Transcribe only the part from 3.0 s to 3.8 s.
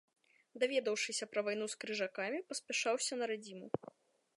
на радзіму.